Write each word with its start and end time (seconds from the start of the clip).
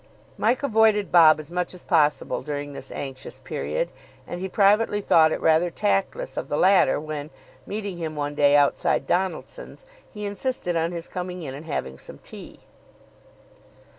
Mike 0.35 0.63
avoided 0.63 1.11
Bob 1.11 1.39
as 1.39 1.51
much 1.51 1.75
as 1.75 1.83
possible 1.83 2.41
during 2.41 2.73
this 2.73 2.89
anxious 2.91 3.37
period; 3.37 3.91
and 4.25 4.41
he 4.41 4.49
privately 4.49 4.99
thought 4.99 5.31
it 5.31 5.39
rather 5.39 5.69
tactless 5.69 6.37
of 6.37 6.49
the 6.49 6.57
latter 6.57 6.99
when, 6.99 7.29
meeting 7.67 7.97
him 7.99 8.15
one 8.15 8.33
day 8.33 8.55
outside 8.55 9.05
Donaldson's, 9.05 9.85
he 10.11 10.25
insisted 10.25 10.75
on 10.75 10.91
his 10.91 11.07
coming 11.07 11.43
in 11.43 11.53
and 11.53 11.67
having 11.67 11.99
some 11.99 12.17
tea. 12.17 12.61